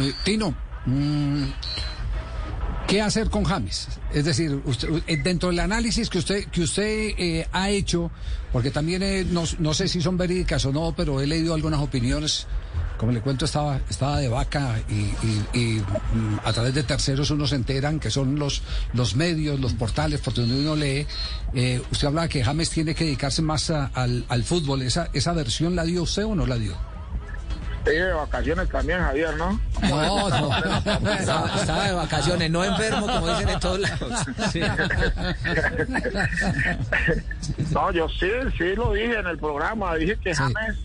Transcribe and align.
Eh, 0.00 0.14
Tino, 0.24 0.54
mm, 0.86 1.44
¿qué 2.88 3.02
hacer 3.02 3.28
con 3.28 3.44
James? 3.44 3.88
Es 4.14 4.24
decir, 4.24 4.62
usted, 4.64 4.88
eh, 5.06 5.18
dentro 5.22 5.50
del 5.50 5.58
análisis 5.60 6.08
que 6.08 6.18
usted 6.18 6.46
que 6.46 6.62
usted 6.62 7.12
eh, 7.18 7.46
ha 7.52 7.68
hecho, 7.68 8.10
porque 8.50 8.70
también 8.70 9.02
eh, 9.02 9.26
no, 9.28 9.44
no 9.58 9.74
sé 9.74 9.88
si 9.88 10.00
son 10.00 10.16
verídicas 10.16 10.64
o 10.64 10.72
no, 10.72 10.94
pero 10.96 11.20
he 11.20 11.26
leído 11.26 11.54
algunas 11.54 11.80
opiniones. 11.80 12.46
Como 12.96 13.12
le 13.12 13.22
cuento, 13.22 13.46
estaba, 13.46 13.80
estaba 13.88 14.18
de 14.18 14.28
vaca 14.28 14.78
y, 14.90 15.56
mm, 15.56 16.40
a 16.44 16.52
través 16.52 16.74
de 16.74 16.82
terceros 16.82 17.30
uno 17.30 17.46
se 17.46 17.56
enteran 17.56 17.98
que 17.98 18.10
son 18.10 18.38
los, 18.38 18.62
los 18.92 19.16
medios, 19.16 19.58
los 19.58 19.72
portales 19.72 20.20
por 20.20 20.34
donde 20.34 20.60
uno 20.60 20.76
lee. 20.76 21.06
Usted 21.90 22.08
hablaba 22.08 22.28
que 22.28 22.44
James 22.44 22.68
tiene 22.68 22.94
que 22.94 23.04
dedicarse 23.04 23.40
más 23.40 23.70
al, 23.70 24.26
al 24.28 24.44
fútbol. 24.44 24.82
¿Esa, 24.82 25.08
¿Esa 25.14 25.32
versión 25.32 25.74
la 25.74 25.84
dio 25.84 26.02
usted 26.02 26.24
o 26.24 26.34
no 26.34 26.46
la 26.46 26.56
dio? 26.56 26.89
Sí, 27.84 27.92
de 27.92 28.12
vacaciones 28.12 28.68
también, 28.68 29.00
Javier, 29.00 29.36
¿no? 29.36 29.58
No, 29.88 30.28
no. 30.28 30.56
Estaba, 31.12 31.54
estaba 31.56 31.84
de 31.86 31.92
vacaciones, 31.94 32.50
no 32.50 32.62
enfermo, 32.64 33.06
como 33.06 33.28
dicen 33.30 33.48
en 33.48 33.60
todos 33.60 33.80
lados. 33.80 34.12
Sí. 34.52 34.60
No, 37.72 37.90
yo 37.92 38.08
sí, 38.08 38.28
sí 38.58 38.74
lo 38.74 38.92
dije 38.92 39.18
en 39.18 39.26
el 39.26 39.38
programa. 39.38 39.94
Dije 39.96 40.16
que 40.22 40.34
Sí. 40.34 40.42
James, 40.42 40.76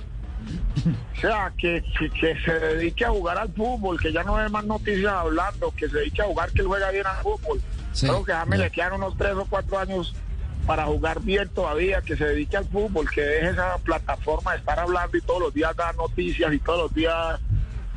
o 1.18 1.22
sea, 1.22 1.52
que, 1.58 1.84
que, 1.98 2.10
que 2.12 2.36
se 2.44 2.52
dedique 2.60 3.06
a 3.06 3.10
jugar 3.10 3.38
al 3.38 3.50
fútbol, 3.54 4.00
que 4.00 4.12
ya 4.12 4.24
no 4.24 4.38
hay 4.38 4.50
más 4.50 4.66
noticias 4.66 5.12
hablando, 5.12 5.72
que 5.76 5.90
se 5.90 5.98
dedique 5.98 6.22
a 6.22 6.26
jugar, 6.26 6.52
que 6.52 6.62
él 6.62 6.68
juega 6.68 6.92
bien 6.92 7.08
al 7.08 7.18
fútbol. 7.18 7.62
Sí. 7.94 8.08
Creo 8.08 8.24
que 8.24 8.34
James 8.34 8.60
le 8.60 8.70
quedan 8.70 8.94
unos 8.94 9.18
tres 9.18 9.34
o 9.34 9.46
cuatro 9.46 9.80
años 9.80 10.14
para 10.66 10.86
jugar 10.86 11.22
bien 11.22 11.48
todavía, 11.50 12.02
que 12.02 12.18
se 12.18 12.26
dedique 12.26 12.58
al 12.58 12.66
fútbol, 12.66 13.10
que 13.10 13.22
deje 13.22 13.50
esa 13.52 13.78
plataforma 13.84 14.54
de 14.54 14.58
estar 14.60 14.80
hablando 14.80 15.16
y 15.18 15.22
todos 15.22 15.40
los 15.42 15.54
días 15.54 15.76
dar 15.76 15.96
noticias 15.96 16.54
y 16.54 16.60
todos 16.60 16.84
los 16.84 16.94
días 16.94 17.40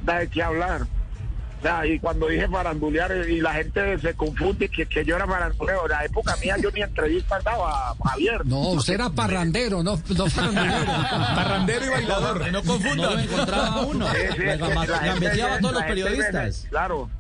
da 0.05 0.19
de 0.19 0.29
qué 0.29 0.43
hablar. 0.43 0.83
O 0.83 1.61
sea, 1.63 1.85
y 1.87 1.99
cuando 1.99 2.29
dije 2.29 2.47
farandulear 2.47 3.11
eh, 3.11 3.33
y 3.33 3.41
la 3.41 3.53
gente 3.55 3.99
se 3.99 4.15
confunde 4.15 4.69
que, 4.69 4.87
que 4.87 5.05
yo 5.05 5.17
era 5.17 5.27
faranduleo, 5.27 5.87
en 5.87 5.91
la 5.91 6.05
época 6.05 6.37
mía 6.37 6.55
yo 6.63 6.71
ni 6.71 6.83
entrevista 6.83 7.41
daba, 7.41 7.97
Javier. 8.05 8.47
No, 8.47 8.61
usted 8.71 8.95
era 8.95 9.11
parrandero, 9.11 9.83
no, 9.83 10.01
no 10.17 10.27
farandulero. 10.29 10.87
Parrandero 11.35 11.85
y 11.87 11.89
bailador. 11.89 12.53
No 12.53 12.63
confundan. 12.63 12.97
No 12.99 13.11
lo 13.15 13.19
encontraba 13.19 13.81
uno. 13.87 14.07
Sí, 14.09 14.21
sí, 14.37 14.43
La 14.45 14.57
la 14.57 14.69
gente 14.69 15.07
gambeteaba 15.09 15.53
a 15.53 15.57
ve- 15.57 15.61
todos 15.63 15.73
los 15.75 15.83
la 15.83 15.89
periodistas. 15.89 16.67
Claro. 16.71 17.11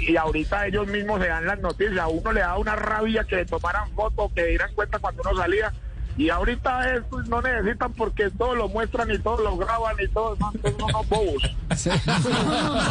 Y 0.00 0.16
ahorita 0.16 0.66
ellos 0.66 0.86
mismos 0.86 1.20
se 1.20 1.28
dan 1.28 1.46
las 1.46 1.58
noticias. 1.60 1.98
A 1.98 2.08
uno 2.08 2.32
le 2.32 2.40
da 2.40 2.56
una 2.56 2.76
rabia 2.76 3.24
que 3.24 3.36
le 3.36 3.46
tomaran 3.46 3.90
fotos, 3.92 4.32
que 4.32 4.44
dieran 4.46 4.72
cuenta 4.74 4.98
cuando 4.98 5.22
uno 5.22 5.40
salía. 5.40 5.72
Y 6.16 6.30
ahorita 6.30 6.94
eso 6.94 7.22
no 7.26 7.42
necesitan 7.42 7.92
porque 7.92 8.30
todo 8.30 8.54
lo 8.54 8.68
muestran 8.68 9.10
y 9.10 9.18
todo 9.18 9.42
lo 9.42 9.56
graban 9.56 9.96
y 10.00 10.06
todo. 10.08 10.36
No, 10.36 10.52
son 10.62 10.82
unos 10.82 11.08
bobos. 11.08 11.42
Sí. 11.76 11.90